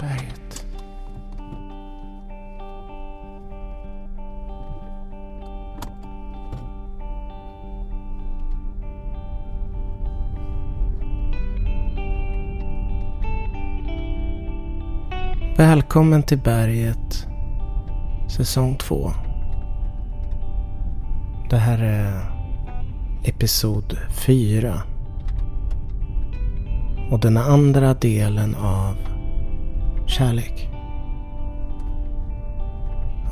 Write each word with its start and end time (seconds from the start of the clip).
berget. 0.00 0.66
Välkommen 15.56 16.22
till 16.22 16.38
berget 16.38 17.26
säsong 18.28 18.76
2. 18.76 19.12
Det 21.50 21.56
här 21.56 21.78
är 21.78 22.30
episod 23.24 23.98
4. 24.10 24.82
Och 27.10 27.20
den 27.20 27.36
andra 27.36 27.94
delen 27.94 28.54
av 28.54 28.96
kärlek. 30.10 30.68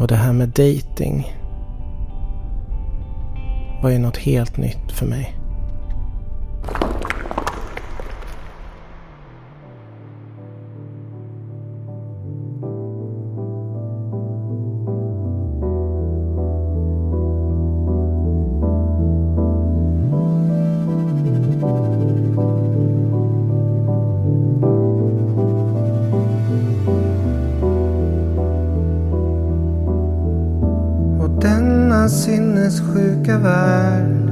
Och 0.00 0.06
det 0.06 0.16
här 0.16 0.32
med 0.32 0.48
dating 0.48 1.34
var 3.82 3.90
ju 3.90 3.98
något 3.98 4.16
helt 4.16 4.56
nytt 4.56 4.92
för 4.92 5.06
mig. 5.06 5.37
Sinnessjuka 33.28 33.38
värld. 33.38 34.28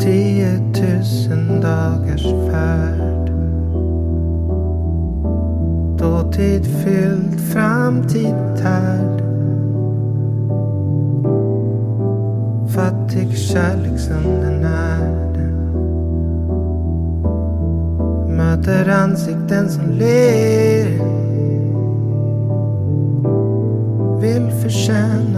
Tiotusen 0.00 1.60
dagars 1.60 2.22
färd. 2.22 3.30
Dåtid 5.98 6.66
fylld, 6.66 7.40
framtid 7.40 8.34
tärd. 8.56 9.20
Fattig 12.74 13.38
kärleksundernärd 13.38 15.36
Möter 18.28 18.88
ansikten 18.88 19.68
som 19.68 19.90
ler. 19.90 21.00
Vill 24.20 24.50
förtjäna 24.62 25.29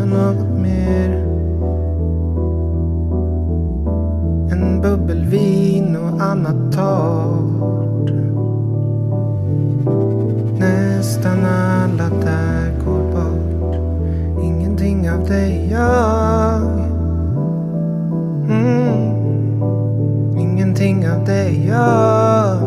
Ingenting 20.83 21.11
av 21.11 21.25
det 21.25 21.51
jag. 21.51 22.61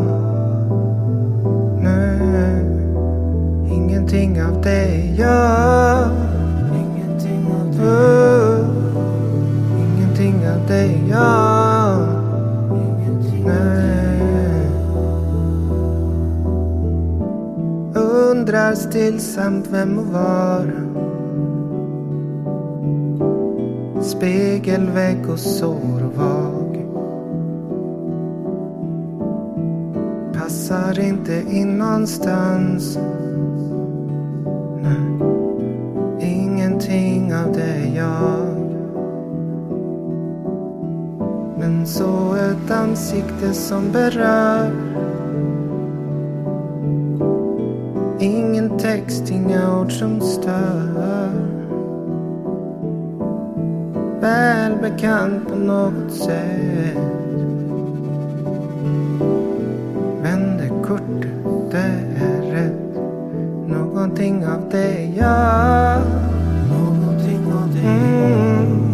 Nu. 1.82 2.18
Ingenting 3.72 4.42
av 4.42 4.62
det 4.62 5.14
jag. 5.16 6.08
Ingenting 6.74 7.46
av 7.60 7.76
dig. 7.76 8.64
Ingenting 9.78 10.48
av 10.48 10.66
det 10.68 10.86
jag. 11.08 12.08
Nej. 13.44 14.70
Undrar 17.94 18.74
stillsamt 18.74 19.66
vem 19.70 19.98
och 19.98 20.06
var. 20.06 20.72
Spegelvägg 24.02 25.30
och 25.30 25.38
sår 25.38 26.04
och 26.04 26.14
var 26.16 26.45
Passar 30.68 31.00
inte 31.00 31.42
in 31.50 31.78
någonstans. 31.78 32.98
Nej. 34.82 35.20
Ingenting 36.20 37.34
av 37.34 37.52
det 37.52 37.92
jag. 37.96 38.46
Men 41.58 41.86
så 41.86 42.34
ett 42.34 42.70
ansikte 42.70 43.52
som 43.52 43.92
berör. 43.92 44.70
Ingen 48.20 48.78
text, 48.78 49.30
inga 49.30 49.80
ord 49.80 49.92
som 49.92 50.20
stör. 50.20 51.30
Välbekant 54.20 55.48
på 55.48 55.56
något 55.56 56.12
sätt. 56.12 57.16
Kortet, 61.06 61.72
det 61.72 62.24
är 62.24 62.52
rätt. 62.52 62.96
Någonting 63.66 64.46
av 64.46 64.60
det 64.70 65.04
jag. 65.16 66.00
Någonting 66.70 67.52
av 67.52 67.70
det 67.74 67.82
jag. 67.82 67.94
Mm. 67.94 68.92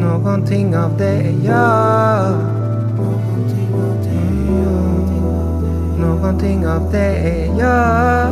Någonting 0.00 0.76
av 0.76 0.98
det 0.98 1.34
jag. 1.44 2.34
Någonting 6.00 6.66
av 6.66 6.92
det 6.92 7.46
jag. 7.58 8.30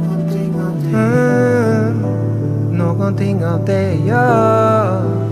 Någonting 0.00 0.56
av 0.66 0.82
det 0.82 0.92
jag. 0.92 0.94
Mm. 0.94 1.98
Någonting 2.78 3.44
av 3.44 3.64
det 3.64 3.94
jag. 4.06 5.23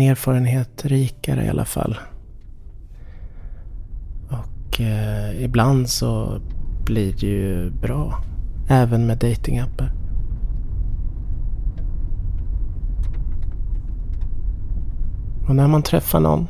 En 0.00 0.06
erfarenhet 0.06 0.84
rikare 0.84 1.44
i 1.44 1.48
alla 1.48 1.64
fall. 1.64 1.98
Och 4.28 4.80
eh, 4.80 5.44
ibland 5.44 5.88
så 5.88 6.40
blir 6.84 7.12
det 7.12 7.26
ju 7.26 7.70
bra. 7.70 8.22
Även 8.68 9.06
med 9.06 9.18
datingappar. 9.18 9.92
Och 15.48 15.54
när 15.54 15.68
man 15.68 15.82
träffar 15.82 16.20
någon. 16.20 16.46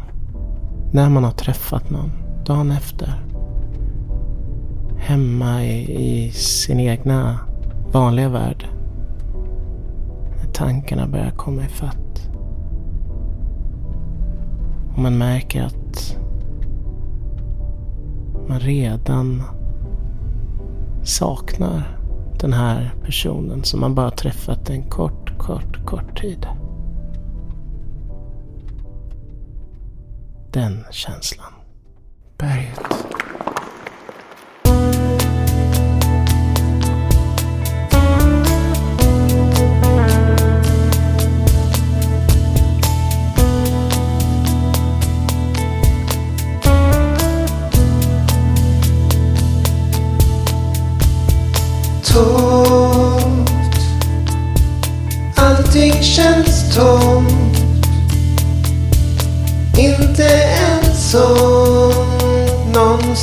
När 0.93 1.09
man 1.09 1.25
har 1.25 1.33
träffat 1.33 1.91
någon. 1.91 2.11
Dagen 2.47 2.71
efter. 2.71 3.15
Hemma 4.97 5.65
i, 5.65 6.03
i 6.03 6.31
sin 6.31 6.81
egna 6.81 7.39
vanliga 7.93 8.29
värld. 8.29 8.69
När 10.37 10.53
tankarna 10.53 11.07
börjar 11.07 11.31
komma 11.31 11.65
ifatt. 11.65 12.00
Och 15.01 15.05
man 15.05 15.19
märker 15.19 15.63
att 15.63 16.17
man 18.49 18.61
redan 18.61 19.43
saknar 21.05 21.99
den 22.41 22.53
här 22.53 22.95
personen 23.05 23.65
som 23.65 23.81
man 23.81 23.95
bara 23.95 24.11
träffat 24.11 24.71
en 24.71 24.83
kort, 24.83 25.39
kort, 25.39 25.87
kort 25.87 26.21
tid. 26.21 26.47
Den 30.53 30.85
känslan. 30.91 31.53
Berget. 32.39 33.20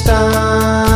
Time. 0.04 0.87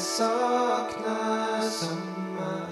Saknar 0.00 1.60
sommar 1.60 2.70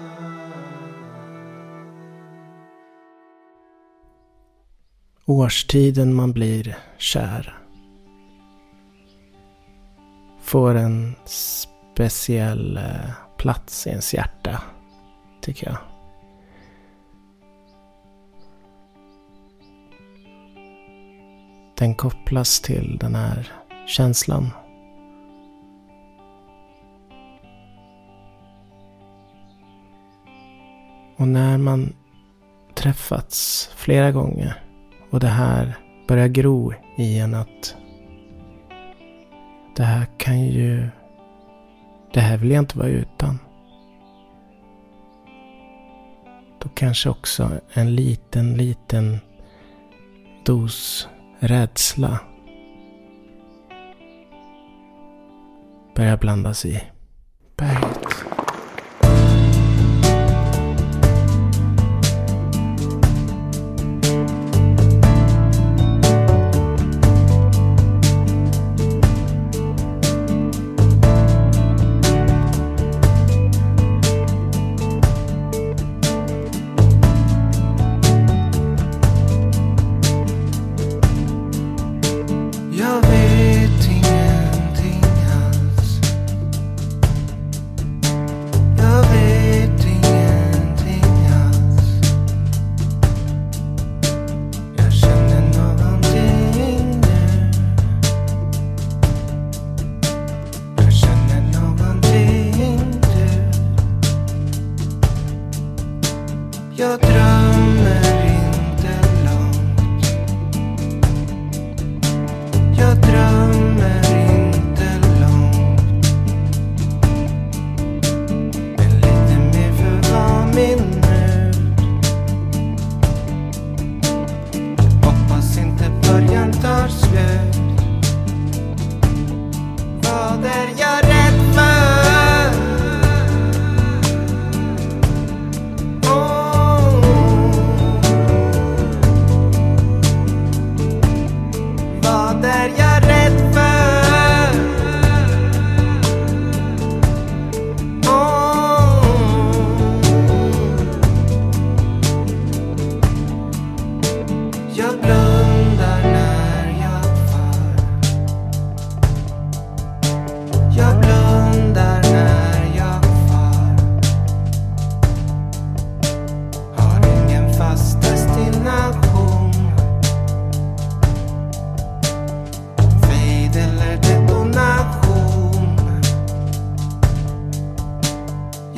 Årstiden 5.25 6.13
man 6.15 6.33
blir 6.33 6.77
kär. 6.97 7.59
Får 10.41 10.75
en 10.75 11.15
speciell 11.25 12.77
eh, 12.77 13.11
plats 13.37 13.87
i 13.87 13.89
ens 13.89 14.13
hjärta, 14.13 14.61
tycker 15.41 15.67
jag. 15.67 15.77
Den 21.77 21.95
kopplas 21.95 22.59
till 22.59 22.97
den 22.97 23.15
här 23.15 23.51
känslan. 23.87 24.49
Och 31.19 31.27
när 31.27 31.57
man 31.57 31.93
träffats 32.75 33.69
flera 33.75 34.11
gånger 34.11 34.63
och 35.09 35.19
det 35.19 35.27
här 35.27 35.77
börjar 36.07 36.27
gro 36.27 36.73
i 36.97 37.19
en 37.19 37.33
att 37.33 37.75
det 39.75 39.83
här 39.83 40.05
kan 40.17 40.45
ju... 40.45 40.89
Det 42.13 42.19
här 42.19 42.37
vill 42.37 42.51
jag 42.51 42.61
inte 42.61 42.77
vara 42.77 42.87
utan. 42.87 43.39
Då 46.59 46.69
kanske 46.73 47.09
också 47.09 47.51
en 47.73 47.95
liten, 47.95 48.53
liten 48.53 49.19
dos 50.45 51.07
rädsla 51.39 52.19
börjar 55.95 56.17
blandas 56.17 56.65
i 56.65 56.81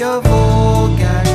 Jag 0.01 0.22
vågar 0.22 1.31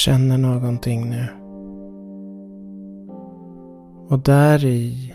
känner 0.00 0.38
någonting 0.38 1.10
nu. 1.10 1.26
Och 4.08 4.18
där 4.18 4.64
i, 4.64 5.14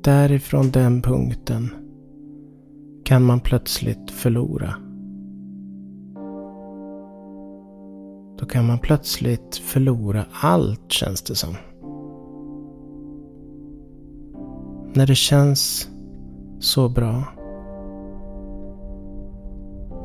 därifrån 0.00 0.70
den 0.70 1.02
punkten 1.02 1.68
kan 3.04 3.22
man 3.24 3.40
plötsligt 3.40 4.10
förlora. 4.10 4.74
Då 8.38 8.46
kan 8.46 8.66
man 8.66 8.78
plötsligt 8.78 9.56
förlora 9.56 10.24
allt 10.42 10.92
känns 10.92 11.22
det 11.22 11.34
som. 11.34 11.56
När 14.94 15.06
det 15.06 15.14
känns 15.14 15.88
så 16.58 16.88
bra. 16.88 17.24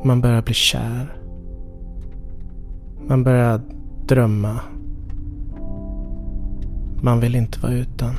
Man 0.04 0.20
börjar 0.20 0.42
bli 0.42 0.54
kär. 0.54 1.16
Man 3.08 3.24
börjar 3.24 3.77
drömma. 4.08 4.60
Man 7.02 7.20
vill 7.20 7.34
inte 7.34 7.60
vara 7.60 7.72
utan. 7.72 8.14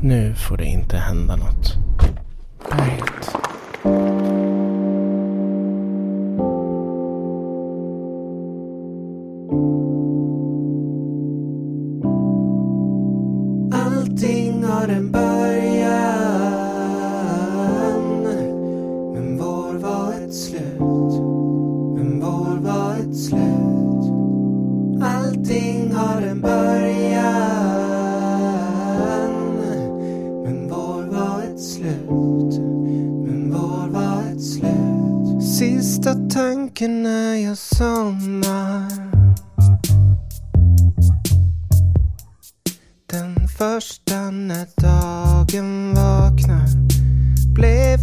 Nu 0.00 0.34
får 0.34 0.56
det 0.56 0.64
inte 0.64 0.96
hända 0.96 1.36
något. 1.36 1.76
Right. 2.70 3.39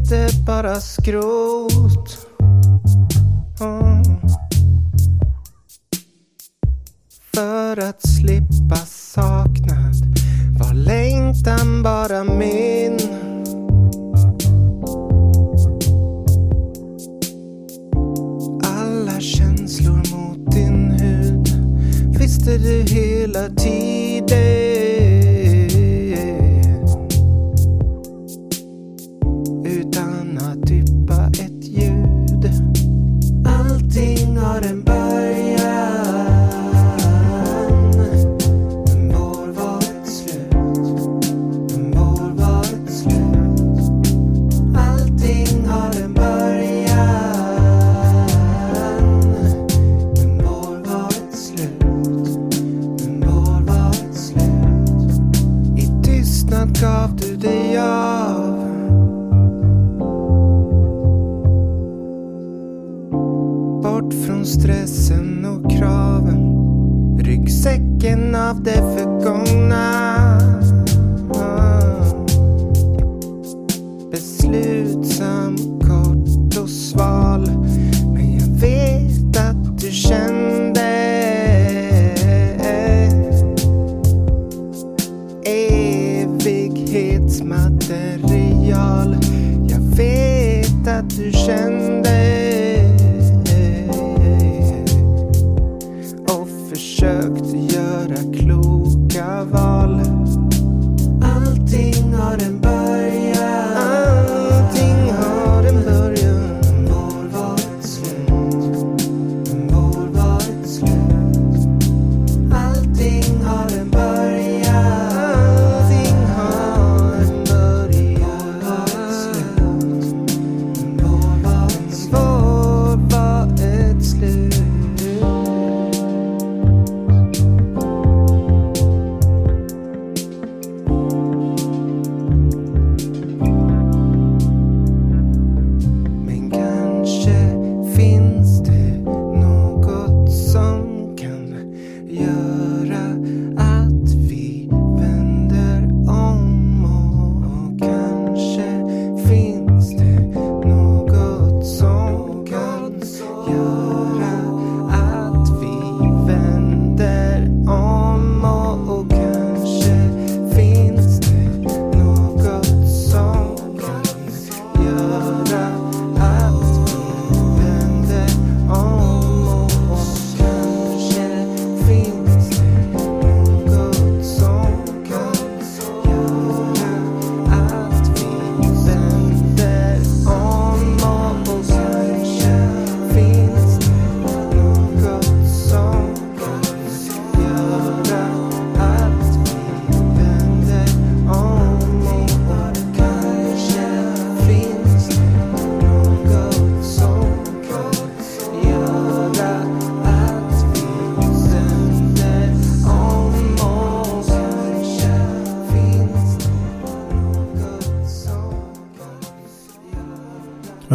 Blev 0.08 0.46
bara 0.46 0.82
skrot. 0.82 2.28
Mm. 3.62 4.04
För 7.34 7.80
att 7.80 8.08
slippa 8.08 8.76
saknad 8.86 9.96
var 10.60 10.74
längtan 10.74 11.84
bara 11.84 12.24
min. 12.24 13.00
Alla 18.64 19.20
känslor 19.20 20.16
mot 20.16 20.52
din 20.52 20.92
hud 20.92 21.50
visste 22.20 22.58
du 22.58 22.84
hela 22.84 23.50
tiden 23.50 23.97
stressen 64.48 65.46
och 65.46 65.72
kraven. 65.72 66.40
Ryggsäcken 67.20 68.36
av 68.36 68.64
det 68.64 68.98
förgångna. 68.98 70.17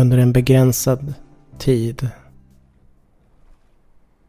under 0.02 0.18
en 0.18 0.32
begränsad 0.32 1.14
tid 1.58 2.08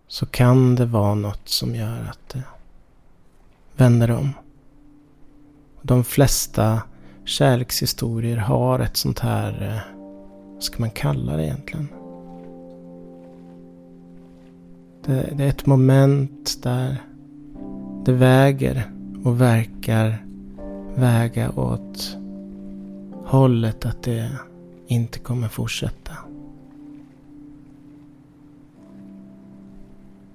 så 0.07 0.25
kan 0.25 0.75
det 0.75 0.85
vara 0.85 1.15
något 1.15 1.49
som 1.49 1.75
gör 1.75 2.07
att 2.09 2.29
det 2.33 2.43
vänder 3.75 4.11
om. 4.11 4.29
De 5.81 6.03
flesta 6.03 6.81
kärlekshistorier 7.25 8.37
har 8.37 8.79
ett 8.79 8.97
sånt 8.97 9.19
här, 9.19 9.71
eh, 9.71 9.99
vad 10.53 10.63
ska 10.63 10.79
man 10.79 10.89
kalla 10.89 11.37
det 11.37 11.45
egentligen? 11.45 11.87
Det, 15.05 15.33
det 15.37 15.43
är 15.43 15.49
ett 15.49 15.65
moment 15.65 16.63
där 16.63 16.97
det 18.05 18.13
väger 18.13 18.91
och 19.23 19.41
verkar 19.41 20.25
väga 20.95 21.51
åt 21.51 22.17
hållet 23.25 23.85
att 23.85 24.03
det 24.03 24.31
inte 24.87 25.19
kommer 25.19 25.47
fortsätta. 25.47 26.11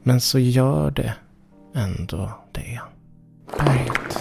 Men 0.03 0.21
så 0.21 0.39
gör 0.39 0.91
det 0.91 1.15
ändå 1.75 2.31
det. 2.53 2.81
Bernt. 3.59 4.18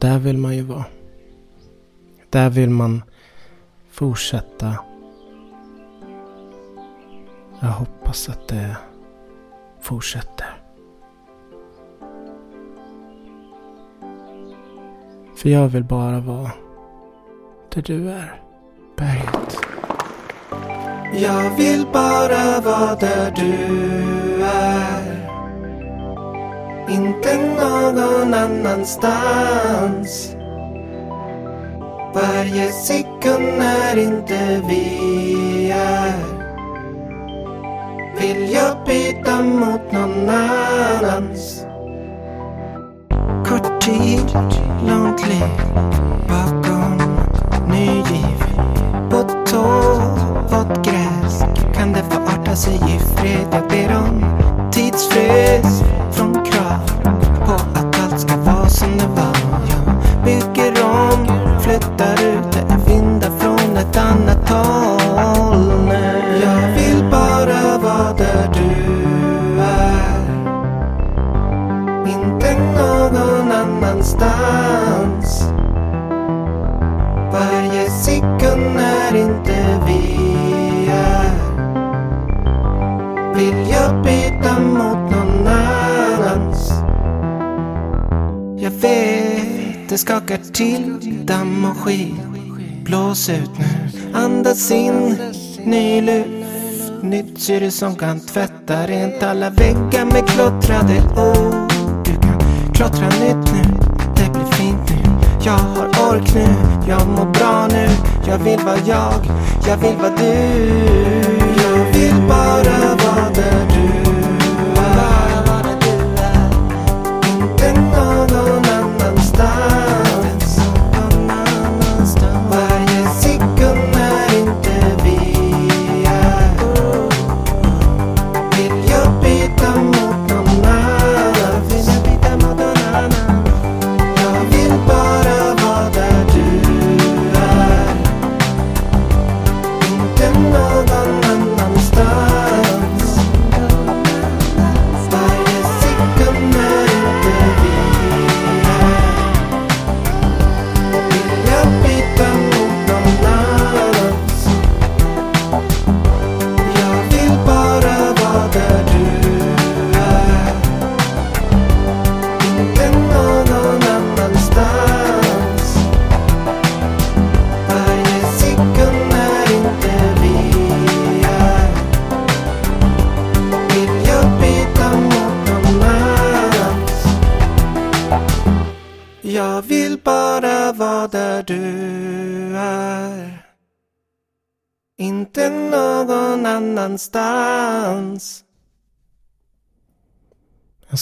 Där 0.00 0.18
vill 0.18 0.38
man 0.38 0.56
ju 0.56 0.62
vara. 0.62 0.84
Där 2.30 2.50
vill 2.50 2.70
man 2.70 3.02
fortsätta. 3.90 4.74
Jag 7.60 7.68
hoppas 7.68 8.28
att 8.28 8.48
det 8.48 8.76
fortsätter. 9.80 10.46
För 15.36 15.48
jag 15.48 15.68
vill 15.68 15.84
bara 15.84 16.20
vara 16.20 16.50
där 17.74 17.82
du 17.82 18.10
är, 18.10 18.42
berget. 18.96 19.58
Jag 21.14 21.56
vill 21.56 21.86
bara 21.92 22.60
vara 22.60 22.94
där 22.94 23.30
du 23.30 23.54
är 24.42 25.07
inte 26.90 27.36
någon 27.36 28.34
annanstans. 28.34 30.34
Varje 32.14 32.72
sekund 32.72 33.44
när 33.58 33.98
inte 33.98 34.62
vi 34.68 35.70
är 35.70 36.38
vill 38.20 38.52
jag 38.52 38.76
byta 38.86 39.42
mot 39.42 39.92
någon 39.92 40.28
annans. 40.28 41.64
Kort 43.48 43.80
tid, 43.80 44.38
långt 44.88 45.28
liv 45.28 45.60
bakom 46.28 46.98
ny 47.70 47.86
giv. 47.86 48.44
På 49.10 49.22
tå, 49.46 49.62
vått 50.50 50.86
gräs 50.86 51.42
kan 51.74 51.92
det 51.92 52.02
förarta 52.10 52.56
sig 52.56 52.74
i 52.74 52.98
fred. 52.98 53.46
Jag 53.52 53.68
ber 53.68 53.96
om 53.96 54.24
tidsfrys 54.72 55.82
från 56.12 56.37
proud. 56.68 57.17
Det 89.98 90.02
skakar 90.02 90.38
till 90.52 90.96
damm 91.26 91.64
och 91.64 91.76
skit. 91.76 92.14
Blås 92.84 93.28
ut 93.28 93.50
nu, 93.58 93.90
andas 94.14 94.70
in 94.70 95.16
ny 95.64 96.00
luft. 96.00 97.02
Nytt 97.02 97.40
syre 97.40 97.70
som 97.70 97.96
kan 97.96 98.20
tvätta 98.20 98.86
rent 98.86 99.22
alla 99.22 99.50
väggar 99.50 100.04
med 100.04 100.28
klottrade 100.28 101.02
ord. 101.16 101.72
Du 102.04 102.12
kan 102.12 102.40
klottra 102.74 103.06
nytt 103.08 103.52
nu, 103.52 103.62
det 104.16 104.32
blir 104.32 104.52
fint 104.52 104.90
nu. 104.90 105.10
Jag 105.44 105.52
har 105.52 105.86
ork 105.86 106.34
nu, 106.34 106.46
jag 106.88 107.08
mår 107.08 107.32
bra 107.32 107.68
nu. 107.70 107.88
Jag 108.28 108.38
vill 108.38 108.60
vara 108.64 108.78
jag, 108.86 109.26
jag 109.66 109.76
vill 109.76 109.96
vara 109.96 110.16
du. 110.16 110.34
Jag 111.62 111.92
vill 111.92 112.28
bara 112.28 112.87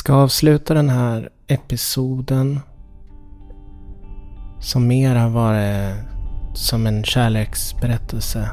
ska 0.06 0.14
avsluta 0.14 0.74
den 0.74 0.88
här 0.88 1.28
episoden 1.46 2.60
som 4.60 4.86
mer 4.86 5.16
har 5.16 5.28
varit 5.28 5.96
som 6.54 6.86
en 6.86 7.04
kärleksberättelse. 7.04 8.50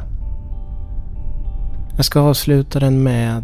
Jag 1.95 2.05
ska 2.05 2.19
avsluta 2.19 2.79
den 2.79 3.03
med 3.03 3.43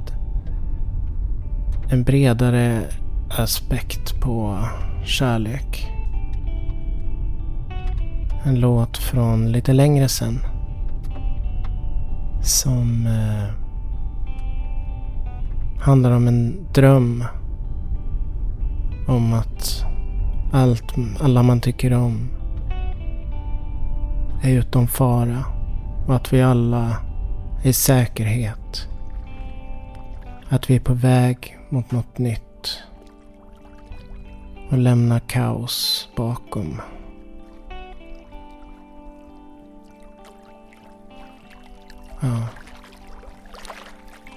en 1.91 2.03
bredare 2.03 2.81
aspekt 3.29 4.21
på 4.21 4.59
kärlek. 5.05 5.91
En 8.43 8.59
låt 8.59 8.97
från 8.97 9.51
lite 9.51 9.73
längre 9.73 10.07
sen. 10.07 10.39
Som 12.43 13.07
eh, 13.07 13.53
handlar 15.81 16.11
om 16.11 16.27
en 16.27 16.67
dröm 16.73 17.23
om 19.09 19.33
att 19.33 19.85
allt, 20.51 20.95
alla 21.19 21.43
man 21.43 21.61
tycker 21.61 21.93
om 21.93 22.29
är 24.43 24.49
utom 24.49 24.87
fara 24.87 25.45
och 26.07 26.15
att 26.15 26.33
vi 26.33 26.41
alla 26.41 26.97
är 27.63 27.69
i 27.69 27.73
säkerhet. 27.73 28.87
Att 30.49 30.69
vi 30.69 30.75
är 30.75 30.79
på 30.79 30.93
väg 30.93 31.57
mot 31.69 31.91
något 31.91 32.17
nytt 32.17 32.83
och 34.71 34.77
lämnar 34.77 35.19
kaos 35.19 36.09
bakom. 36.15 36.81
Ja. 42.19 42.47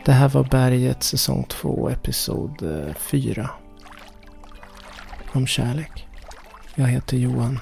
Det 0.05 0.13
här 0.13 0.29
var 0.29 0.45
Berget 0.45 1.03
säsong 1.03 1.45
2 1.49 1.89
episod 1.89 2.63
eh, 2.63 2.95
4 2.95 3.51
om 5.33 5.47
kärlek. 5.47 6.07
Jag 6.75 6.87
heter 6.87 7.17
Johan 7.17 7.59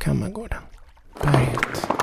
Kammargården. 0.00 0.58
Berget. 1.22 1.97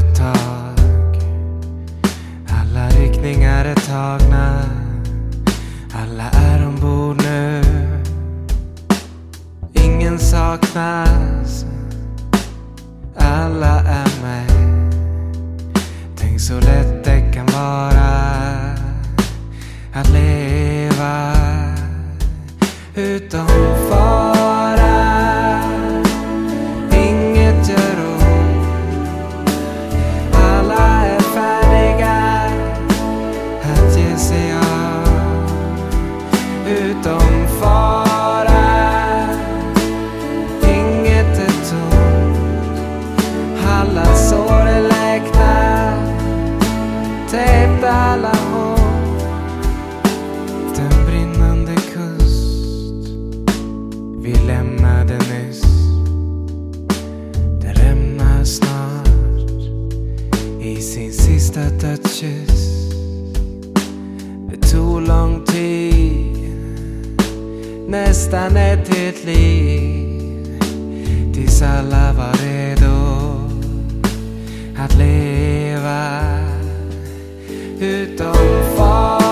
ett 0.00 0.16
tag. 0.16 1.20
Alla 2.48 2.88
riktningar 2.88 3.64
är 3.64 3.74
tagna. 3.74 4.62
Alla 5.94 6.30
är 6.30 6.66
ombord 6.66 7.22
nu. 7.22 7.62
Ingen 9.72 10.18
saknas. 10.18 11.64
Alla 13.16 13.80
är 13.80 14.22
med. 14.22 14.50
Tänk 16.16 16.40
så 16.40 16.54
lätt 16.54 17.04
det 17.04 17.20
kan 17.34 17.46
vara 17.46 18.10
att 19.92 20.08
leva 20.08 21.34
utan 22.94 23.46
fara. 23.90 24.39
i 60.70 60.80
sin 60.80 61.12
sista 61.12 61.60
touches. 61.80 62.90
Det 64.50 64.70
tog 64.70 65.00
lång 65.08 65.44
tid, 65.44 66.52
nästan 67.88 68.56
ett 68.56 68.94
helt 68.94 69.24
liv. 69.24 70.62
Tills 71.34 71.62
alla 71.62 72.12
var 72.12 72.32
redo 72.32 73.20
att 74.76 74.96
leva 74.98 76.20
utom 77.80 78.34
fara. 78.76 79.29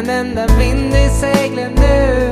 en 0.00 0.08
enda 0.08 0.46
vind 0.58 0.94
i 0.94 1.08
seglen 1.20 1.74
nu. 1.74 2.29